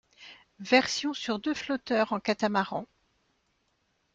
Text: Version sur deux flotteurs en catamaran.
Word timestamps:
Version 0.61 1.13
sur 1.13 1.37
deux 1.37 1.53
flotteurs 1.53 2.11
en 2.11 2.19
catamaran. 2.19 2.87